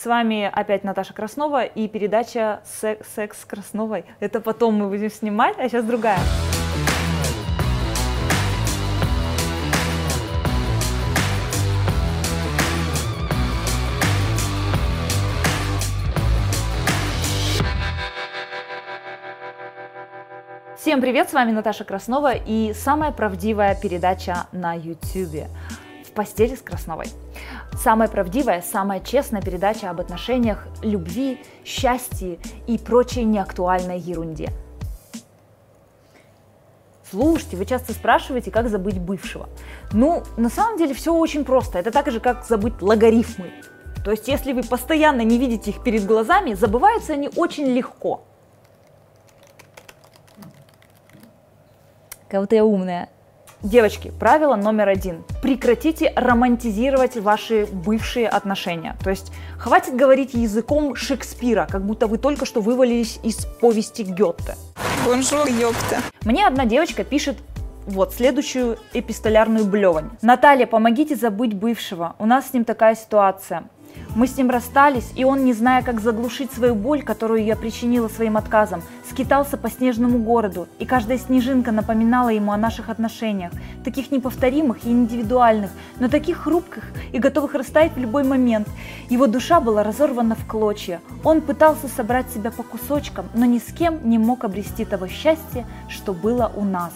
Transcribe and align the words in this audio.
С 0.00 0.06
вами 0.06 0.48
опять 0.54 0.84
Наташа 0.84 1.12
Краснова 1.12 1.64
и 1.64 1.88
передача 1.88 2.60
«Секс, 2.64 3.08
секс 3.16 3.40
с 3.40 3.44
Красновой». 3.44 4.04
Это 4.20 4.40
потом 4.40 4.76
мы 4.76 4.88
будем 4.88 5.10
снимать, 5.10 5.56
а 5.58 5.68
сейчас 5.68 5.84
другая. 5.84 6.20
Всем 20.76 21.00
привет, 21.00 21.28
с 21.28 21.32
вами 21.32 21.50
Наташа 21.50 21.82
Краснова 21.82 22.34
и 22.34 22.72
самая 22.72 23.10
правдивая 23.10 23.74
передача 23.74 24.46
на 24.52 24.74
YouTube 24.74 25.48
«В 25.70 25.77
постели 26.18 26.56
с 26.56 26.60
Красновой». 26.60 27.06
Самая 27.80 28.08
правдивая, 28.08 28.60
самая 28.60 28.98
честная 28.98 29.40
передача 29.40 29.88
об 29.88 30.00
отношениях, 30.00 30.66
любви, 30.82 31.40
счастье 31.64 32.38
и 32.66 32.76
прочей 32.76 33.22
неактуальной 33.22 34.00
ерунде. 34.00 34.50
Слушайте, 37.08 37.56
вы 37.56 37.66
часто 37.66 37.92
спрашиваете, 37.92 38.50
как 38.50 38.68
забыть 38.68 38.98
бывшего. 38.98 39.48
Ну, 39.92 40.24
на 40.36 40.50
самом 40.50 40.76
деле 40.76 40.92
все 40.92 41.14
очень 41.14 41.44
просто. 41.44 41.78
Это 41.78 41.92
так 41.92 42.10
же, 42.10 42.18
как 42.18 42.44
забыть 42.44 42.82
логарифмы. 42.82 43.52
То 44.04 44.10
есть, 44.10 44.26
если 44.26 44.52
вы 44.52 44.62
постоянно 44.62 45.22
не 45.22 45.38
видите 45.38 45.70
их 45.70 45.84
перед 45.84 46.04
глазами, 46.04 46.54
забываются 46.54 47.12
они 47.12 47.30
очень 47.36 47.66
легко. 47.66 48.24
Кого-то 52.28 52.56
я 52.56 52.64
умная. 52.64 53.08
Девочки, 53.62 54.12
правило 54.20 54.54
номер 54.54 54.88
один. 54.88 55.24
Прекратите 55.42 56.12
романтизировать 56.14 57.16
ваши 57.16 57.66
бывшие 57.66 58.28
отношения. 58.28 58.96
То 59.02 59.10
есть 59.10 59.32
хватит 59.58 59.96
говорить 59.96 60.32
языком 60.32 60.94
Шекспира, 60.94 61.66
как 61.68 61.84
будто 61.84 62.06
вы 62.06 62.18
только 62.18 62.46
что 62.46 62.60
вывалились 62.60 63.18
из 63.24 63.46
повести 63.60 64.02
Гёте. 64.02 64.54
Bonjour, 65.04 65.48
ёпта. 65.48 65.98
Мне 66.24 66.46
одна 66.46 66.66
девочка 66.66 67.02
пишет 67.02 67.36
вот 67.86 68.14
следующую 68.14 68.78
эпистолярную 68.92 69.64
блевань. 69.64 70.10
Наталья, 70.22 70.66
помогите 70.66 71.16
забыть 71.16 71.54
бывшего. 71.54 72.14
У 72.20 72.26
нас 72.26 72.50
с 72.50 72.52
ним 72.52 72.64
такая 72.64 72.94
ситуация. 72.94 73.64
Мы 74.14 74.26
с 74.26 74.36
ним 74.36 74.50
расстались, 74.50 75.12
и 75.14 75.24
он, 75.24 75.44
не 75.44 75.52
зная, 75.52 75.82
как 75.82 76.00
заглушить 76.00 76.50
свою 76.50 76.74
боль, 76.74 77.02
которую 77.02 77.44
я 77.44 77.56
причинила 77.56 78.08
своим 78.08 78.36
отказом, 78.36 78.82
скитался 79.08 79.56
по 79.56 79.70
снежному 79.70 80.18
городу, 80.18 80.66
и 80.78 80.86
каждая 80.86 81.18
снежинка 81.18 81.72
напоминала 81.72 82.30
ему 82.30 82.52
о 82.52 82.56
наших 82.56 82.88
отношениях, 82.88 83.52
таких 83.84 84.10
неповторимых 84.10 84.84
и 84.84 84.90
индивидуальных, 84.90 85.70
но 86.00 86.08
таких 86.08 86.38
хрупких 86.38 86.84
и 87.12 87.18
готовых 87.18 87.54
растаять 87.54 87.92
в 87.94 87.98
любой 87.98 88.24
момент. 88.24 88.66
Его 89.10 89.26
душа 89.26 89.60
была 89.60 89.82
разорвана 89.82 90.34
в 90.34 90.46
клочья. 90.46 91.00
Он 91.22 91.40
пытался 91.40 91.88
собрать 91.88 92.30
себя 92.30 92.50
по 92.50 92.62
кусочкам, 92.62 93.26
но 93.34 93.44
ни 93.44 93.58
с 93.58 93.72
кем 93.72 94.08
не 94.08 94.18
мог 94.18 94.44
обрести 94.44 94.84
того 94.84 95.06
счастья, 95.06 95.66
что 95.88 96.12
было 96.12 96.50
у 96.56 96.64
нас. 96.64 96.92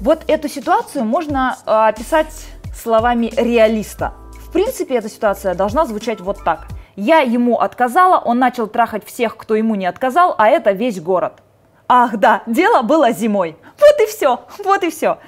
Вот 0.00 0.24
эту 0.28 0.48
ситуацию 0.48 1.04
можно 1.04 1.56
э, 1.66 1.70
описать 1.70 2.48
словами 2.74 3.32
реалиста– 3.36 4.14
в 4.48 4.50
принципе, 4.50 4.94
эта 4.94 5.10
ситуация 5.10 5.54
должна 5.54 5.84
звучать 5.84 6.22
вот 6.22 6.42
так. 6.42 6.68
Я 6.96 7.18
ему 7.18 7.60
отказала, 7.60 8.18
он 8.18 8.38
начал 8.38 8.66
трахать 8.66 9.04
всех, 9.04 9.36
кто 9.36 9.54
ему 9.54 9.74
не 9.74 9.84
отказал, 9.84 10.34
а 10.38 10.48
это 10.48 10.72
весь 10.72 11.00
город. 11.00 11.42
Ах 11.86 12.16
да, 12.16 12.42
дело 12.46 12.80
было 12.80 13.12
зимой. 13.12 13.56
Вот 13.78 14.00
и 14.00 14.06
все, 14.06 14.40
вот 14.64 14.82
и 14.84 14.90
все. 14.90 15.18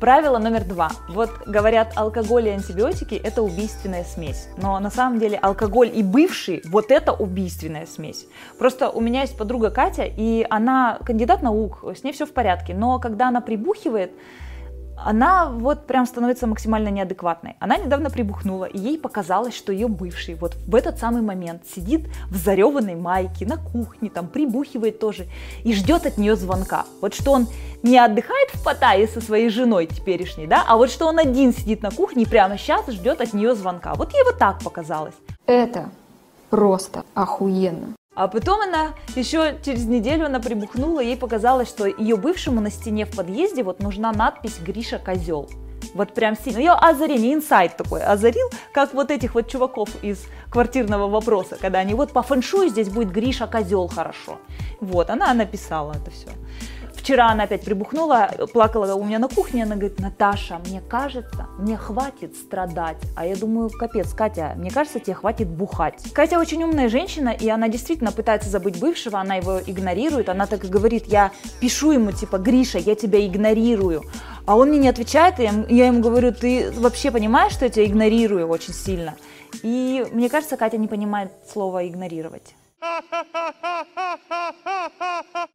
Правило 0.00 0.38
номер 0.38 0.64
два. 0.64 0.90
Вот 1.08 1.30
говорят, 1.46 1.92
алкоголь 1.94 2.48
и 2.48 2.50
антибиотики– 2.50 3.14
это 3.24 3.42
убийственная 3.42 4.02
смесь. 4.02 4.48
Но 4.58 4.78
на 4.80 4.90
самом 4.90 5.20
деле 5.20 5.38
алкоголь 5.38 5.90
и 5.94 6.02
бывший– 6.02 6.62
вот 6.64 6.90
это 6.90 7.12
убийственная 7.12 7.86
смесь. 7.86 8.26
Просто 8.58 8.90
у 8.90 9.00
меня 9.00 9.20
есть 9.20 9.38
подруга 9.38 9.70
Катя, 9.70 10.04
и 10.04 10.44
она 10.50 10.98
кандидат 11.06 11.42
наук, 11.42 11.84
с 11.96 12.02
ней 12.02 12.12
все 12.12 12.26
в 12.26 12.32
порядке. 12.32 12.74
Но 12.74 12.98
когда 12.98 13.28
она 13.28 13.40
прибухивает, 13.40 14.10
она 14.96 15.48
вот 15.50 15.86
прям 15.86 16.06
становится 16.06 16.46
максимально 16.46 16.88
неадекватной. 16.88 17.56
Она 17.60 17.76
недавно 17.76 18.10
прибухнула, 18.10 18.64
и 18.64 18.78
ей 18.78 18.98
показалось, 18.98 19.54
что 19.54 19.72
ее 19.72 19.88
бывший 19.88 20.34
вот 20.34 20.56
в 20.66 20.74
этот 20.74 20.98
самый 20.98 21.22
момент 21.22 21.62
сидит 21.66 22.08
в 22.30 22.36
зареванной 22.36 22.94
майке 22.94 23.46
на 23.46 23.56
кухне, 23.56 24.10
там 24.10 24.28
прибухивает 24.28 24.98
тоже, 24.98 25.26
и 25.64 25.74
ждет 25.74 26.06
от 26.06 26.18
нее 26.18 26.36
звонка. 26.36 26.84
Вот 27.00 27.14
что 27.14 27.32
он 27.32 27.46
не 27.82 27.98
отдыхает 27.98 28.50
в 28.54 28.64
Паттайе 28.64 29.06
со 29.06 29.20
своей 29.20 29.48
женой 29.48 29.86
теперешней, 29.86 30.46
да, 30.46 30.64
а 30.66 30.76
вот 30.76 30.90
что 30.90 31.06
он 31.06 31.18
один 31.18 31.52
сидит 31.52 31.82
на 31.82 31.90
кухне 31.90 32.24
и 32.24 32.26
прямо 32.26 32.58
сейчас 32.58 32.86
ждет 32.88 33.20
от 33.20 33.32
нее 33.32 33.54
звонка. 33.54 33.94
Вот 33.94 34.12
ей 34.12 34.24
вот 34.24 34.38
так 34.38 34.60
показалось. 34.60 35.14
Это 35.46 35.90
просто 36.50 37.04
охуенно. 37.14 37.94
А 38.16 38.28
потом 38.28 38.62
она 38.62 38.94
еще 39.14 39.58
через 39.62 39.84
неделю 39.84 40.24
она 40.24 40.40
прибухнула, 40.40 41.00
ей 41.00 41.18
показалось, 41.18 41.68
что 41.68 41.86
ее 41.86 42.16
бывшему 42.16 42.62
на 42.62 42.70
стене 42.70 43.04
в 43.04 43.14
подъезде 43.14 43.62
вот 43.62 43.80
нужна 43.80 44.10
надпись 44.10 44.58
«Гриша 44.58 44.98
козел». 44.98 45.50
Вот 45.92 46.14
прям 46.14 46.34
сильно. 46.34 46.58
Ее 46.58 46.72
озарение, 46.72 47.34
инсайт 47.34 47.76
такой 47.76 48.02
озарил, 48.02 48.50
как 48.72 48.94
вот 48.94 49.10
этих 49.10 49.34
вот 49.34 49.48
чуваков 49.48 49.90
из 50.02 50.24
квартирного 50.50 51.08
вопроса, 51.08 51.58
когда 51.60 51.78
они 51.78 51.92
вот 51.92 52.12
по 52.12 52.22
фэншую 52.22 52.70
здесь 52.70 52.88
будет 52.88 53.12
Гриша 53.12 53.46
козел 53.46 53.86
хорошо. 53.86 54.38
Вот, 54.80 55.10
она 55.10 55.32
написала 55.34 55.92
это 55.92 56.10
все. 56.10 56.28
Вчера 57.06 57.30
она 57.30 57.44
опять 57.44 57.64
прибухнула, 57.64 58.30
плакала 58.52 58.92
у 58.96 59.04
меня 59.04 59.20
на 59.20 59.28
кухне, 59.28 59.62
она 59.62 59.76
говорит, 59.76 60.00
Наташа, 60.00 60.60
мне 60.66 60.80
кажется, 60.80 61.46
мне 61.56 61.76
хватит 61.76 62.34
страдать. 62.34 62.96
А 63.14 63.24
я 63.24 63.36
думаю, 63.36 63.70
капец, 63.70 64.12
Катя, 64.12 64.54
мне 64.56 64.72
кажется, 64.72 64.98
тебе 64.98 65.14
хватит 65.14 65.46
бухать. 65.46 66.02
Катя 66.12 66.40
очень 66.40 66.64
умная 66.64 66.88
женщина, 66.88 67.28
и 67.28 67.48
она 67.48 67.68
действительно 67.68 68.10
пытается 68.10 68.50
забыть 68.50 68.80
бывшего, 68.80 69.20
она 69.20 69.36
его 69.36 69.60
игнорирует, 69.64 70.28
она 70.28 70.46
так 70.46 70.64
и 70.64 70.66
говорит, 70.66 71.06
я 71.06 71.30
пишу 71.60 71.92
ему, 71.92 72.10
типа, 72.10 72.38
Гриша, 72.38 72.78
я 72.78 72.96
тебя 72.96 73.24
игнорирую. 73.24 74.02
А 74.44 74.56
он 74.56 74.70
мне 74.70 74.78
не 74.78 74.88
отвечает, 74.88 75.38
и 75.38 75.44
я 75.44 75.86
ему 75.86 76.00
говорю, 76.00 76.32
ты 76.32 76.72
вообще 76.72 77.12
понимаешь, 77.12 77.52
что 77.52 77.66
я 77.66 77.70
тебя 77.70 77.86
игнорирую 77.86 78.48
очень 78.48 78.74
сильно? 78.74 79.14
И 79.62 80.04
мне 80.10 80.28
кажется, 80.28 80.56
Катя 80.56 80.76
не 80.76 80.88
понимает 80.88 81.30
слова 81.52 81.86
игнорировать. 81.86 82.56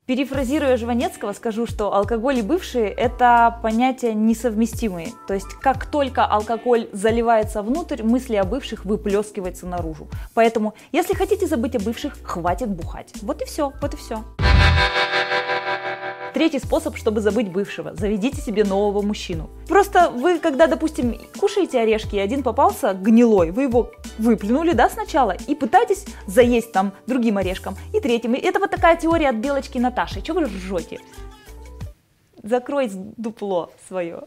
Перефразируя 0.05 0.75
Жванецкого, 0.77 1.33
скажу, 1.33 1.65
что 1.65 1.93
алкоголь 1.93 2.39
и 2.39 2.41
бывшие– 2.41 2.89
это 2.89 3.59
понятия 3.63 4.13
несовместимые. 4.13 5.09
То 5.27 5.33
есть, 5.33 5.47
как 5.61 5.85
только 5.85 6.25
алкоголь 6.25 6.89
заливается 6.91 7.61
внутрь, 7.61 8.03
мысли 8.03 8.35
о 8.35 8.43
бывших 8.43 8.83
выплескиваются 8.83 9.67
наружу. 9.67 10.09
Поэтому, 10.33 10.73
если 10.91 11.13
хотите 11.13 11.47
забыть 11.47 11.75
о 11.75 11.79
бывших, 11.79 12.17
хватит 12.23 12.69
бухать. 12.69 13.13
Вот 13.21 13.41
и 13.41 13.45
все, 13.45 13.71
вот 13.81 13.93
и 13.93 13.97
все. 13.97 14.23
Третий 16.33 16.59
способ, 16.59 16.95
чтобы 16.97 17.19
забыть 17.19 17.51
бывшего. 17.51 17.93
Заведите 17.93 18.41
себе 18.41 18.63
нового 18.63 19.01
мужчину. 19.01 19.49
Просто 19.67 20.09
вы, 20.09 20.39
когда, 20.39 20.67
допустим, 20.67 21.17
кушаете 21.37 21.81
орешки, 21.81 22.15
и 22.15 22.19
один 22.19 22.41
попался 22.41 22.93
гнилой, 22.93 23.51
вы 23.51 23.63
его 23.63 23.91
выплюнули, 24.17 24.71
да, 24.73 24.89
сначала, 24.89 25.31
и 25.31 25.55
пытаетесь 25.55 26.05
заесть 26.27 26.71
там 26.71 26.93
другим 27.05 27.37
орешком, 27.37 27.75
и 27.93 27.99
третьим. 27.99 28.33
Это 28.33 28.59
вот 28.59 28.71
такая 28.71 28.95
теория 28.95 29.29
от 29.29 29.35
Белочки 29.35 29.77
Наташи. 29.77 30.21
Чего 30.21 30.39
вы 30.39 30.45
ржете? 30.45 30.99
Закрой 32.43 32.89
дупло 32.91 33.71
свое. 33.87 34.23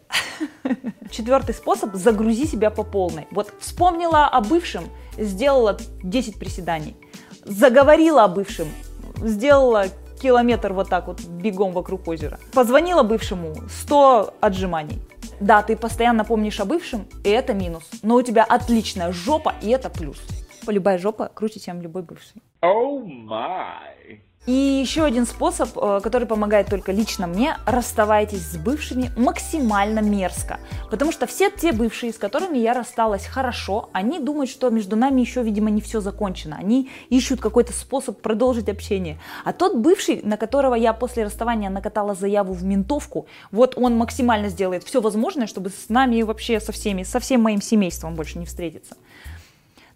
Четвертый 1.11 1.55
способ– 1.55 1.95
загрузи 1.95 2.47
себя 2.47 2.71
по 2.71 2.85
полной. 2.85 3.27
Вот 3.31 3.53
вспомнила 3.61 4.27
о 4.27 4.41
бывшем, 4.41 4.85
сделала 5.17 5.79
10 6.03 6.39
приседаний. 6.39 6.97
Заговорила 7.45 8.25
о 8.25 8.29
бывшем, 8.29 8.69
сделала 9.17 9.87
километр 10.25 10.73
вот 10.73 10.89
так 10.89 11.07
вот 11.07 11.21
бегом 11.21 11.73
вокруг 11.73 12.09
озера. 12.09 12.39
Позвонила 12.55 13.03
бывшему, 13.03 13.55
100 13.69 14.35
отжиманий. 14.41 15.03
Да, 15.39 15.63
ты 15.63 15.77
постоянно 15.77 16.25
помнишь 16.25 16.61
о 16.61 16.65
бывшем, 16.65 17.07
и 17.25 17.29
это 17.29 17.53
минус. 17.53 17.85
Но 18.03 18.15
у 18.15 18.23
тебя 18.23 18.45
отличная 18.45 19.13
жопа, 19.13 19.53
и 19.61 19.69
это 19.69 19.91
плюс. 19.91 20.19
Любая 20.67 20.97
жопа 20.97 21.31
круче, 21.35 21.61
чем 21.61 21.83
любой 21.83 22.03
бывший. 22.03 22.41
Oh 22.63 23.05
my. 23.05 24.19
И 24.47 24.53
еще 24.53 25.05
один 25.05 25.25
способ, 25.25 25.71
э, 25.79 26.01
который 26.03 26.29
помогает 26.29 26.69
только 26.69 26.93
лично 26.93 27.27
мне, 27.27 27.57
расставайтесь 27.65 28.43
с 28.43 28.57
бывшими 28.59 29.11
максимально 29.17 30.01
мерзко. 30.01 30.61
Потому 30.91 31.13
что 31.13 31.27
все 31.27 31.51
те 31.51 31.73
бывшие, 31.73 32.13
с 32.13 32.19
которыми 32.19 32.59
я 32.59 32.75
рассталась 32.75 33.25
хорошо, 33.25 33.89
они 33.93 34.19
думают, 34.19 34.51
что 34.51 34.69
между 34.69 34.97
нами 34.97 35.23
еще, 35.23 35.43
видимо, 35.43 35.71
не 35.71 35.81
все 35.81 36.01
закончено. 36.01 36.57
Они 36.57 36.91
ищут 37.09 37.41
какой-то 37.41 37.73
способ 37.73 38.21
продолжить 38.21 38.69
общение. 38.69 39.19
А 39.45 39.55
тот 39.55 39.77
бывший, 39.77 40.21
на 40.23 40.37
которого 40.37 40.75
я 40.75 40.93
после 40.93 41.25
расставания 41.25 41.71
накатала 41.71 42.15
заяву 42.15 42.53
в 42.53 42.65
ментовку, 42.65 43.27
вот 43.51 43.79
он 43.79 43.97
максимально 43.97 44.51
сделает 44.51 44.85
все 44.85 45.01
возможное, 45.01 45.47
чтобы 45.47 45.71
с 45.71 45.89
нами 45.89 46.21
вообще 46.21 46.61
со 46.61 46.71
всеми, 46.73 47.03
со 47.03 47.19
всем 47.19 47.41
моим 47.41 47.63
семейством 47.63 48.15
больше 48.15 48.39
не 48.39 48.45
встретиться. 48.45 48.95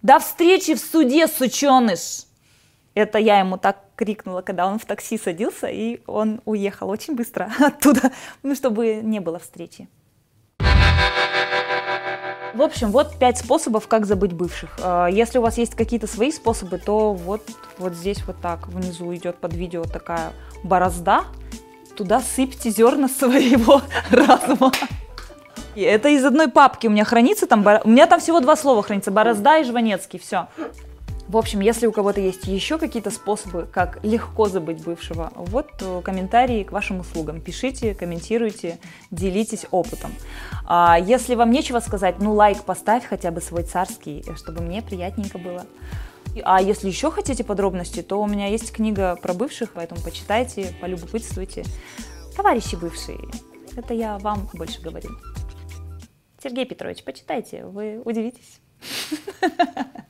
До 0.00 0.18
встречи 0.20 0.74
в 0.74 0.80
суде, 0.80 1.26
сученыш! 1.26 2.27
Это 2.98 3.18
я 3.18 3.38
ему 3.38 3.58
так 3.58 3.76
крикнула, 3.94 4.42
когда 4.42 4.66
он 4.66 4.80
в 4.80 4.84
такси 4.84 5.18
садился, 5.18 5.68
и 5.68 6.00
он 6.08 6.40
уехал 6.44 6.88
очень 6.88 7.14
быстро 7.14 7.48
оттуда, 7.60 8.10
ну, 8.42 8.56
чтобы 8.56 8.94
не 9.04 9.20
было 9.20 9.38
встречи. 9.38 9.88
В 12.54 12.60
общем, 12.60 12.90
вот 12.90 13.16
пять 13.20 13.38
способов, 13.38 13.86
как 13.86 14.04
забыть 14.04 14.32
бывших. 14.32 14.76
А, 14.82 15.06
Если 15.06 15.38
у 15.38 15.42
вас 15.42 15.58
есть 15.58 15.76
какие-то 15.76 16.08
свои 16.08 16.32
способы, 16.32 16.78
то 16.78 17.12
вот, 17.12 17.42
вот 17.78 17.92
здесь 17.92 18.24
вот 18.26 18.40
так 18.40 18.66
внизу 18.66 19.14
идет 19.14 19.36
под 19.36 19.54
видео 19.54 19.84
такая 19.84 20.32
борозда. 20.64 21.22
Туда 21.96 22.20
сыпьте 22.20 22.70
зерна 22.70 23.06
своего 23.20 23.80
разума. 24.10 24.72
И 25.76 25.82
это 25.82 26.08
из 26.08 26.24
одной 26.24 26.48
папки 26.48 26.88
у 26.88 26.90
меня 26.90 27.04
хранится 27.04 27.46
там. 27.46 27.64
У 27.84 27.88
меня 27.88 28.08
там 28.08 28.18
всего 28.18 28.40
два 28.40 28.56
слова 28.56 28.82
хранится. 28.82 29.12
Борозда 29.12 29.58
и 29.58 29.64
Жванецкий. 29.64 30.18
Все. 30.18 30.48
В 31.28 31.36
общем, 31.36 31.60
если 31.60 31.86
у 31.86 31.92
кого-то 31.92 32.22
есть 32.22 32.46
еще 32.46 32.78
какие-то 32.78 33.10
способы, 33.10 33.68
как 33.70 34.02
легко 34.02 34.48
забыть 34.48 34.82
бывшего, 34.82 35.30
вот 35.36 35.68
э, 35.82 36.00
комментарии 36.02 36.64
к 36.64 36.72
вашим 36.72 37.00
услугам. 37.00 37.42
Пишите, 37.42 37.94
комментируйте, 37.94 38.78
делитесь 39.10 39.66
опытом. 39.70 40.10
А 40.64 40.98
если 40.98 41.34
вам 41.34 41.50
нечего 41.50 41.80
сказать, 41.80 42.16
ну 42.18 42.32
лайк 42.32 42.64
поставь 42.64 43.04
хотя 43.04 43.30
бы 43.30 43.42
свой 43.42 43.64
царский, 43.64 44.24
э, 44.26 44.36
чтобы 44.36 44.62
мне 44.62 44.80
приятненько 44.80 45.36
было. 45.36 45.66
А 46.44 46.62
если 46.62 46.88
еще 46.88 47.10
хотите 47.10 47.44
подробности, 47.44 48.00
то 48.00 48.22
у 48.22 48.26
меня 48.26 48.46
есть 48.46 48.72
книга 48.72 49.14
про 49.16 49.34
бывших, 49.34 49.72
поэтому 49.74 50.00
почитайте, 50.00 50.74
полюбопытствуйте. 50.80 51.64
Товарищи 52.36 52.74
бывшие, 52.74 53.18
это 53.76 53.92
я 53.92 54.16
вам 54.16 54.48
больше 54.54 54.80
говорю. 54.80 55.10
Сергей 56.42 56.64
Петрович, 56.64 57.04
почитайте, 57.04 57.66
вы 57.66 58.00
удивитесь. 58.02 58.60